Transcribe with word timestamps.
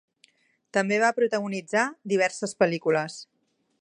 També 0.77 0.97
va 1.03 1.11
protagonitzar 1.19 1.83
diverses 2.15 2.57
pel·lícules. 2.63 3.19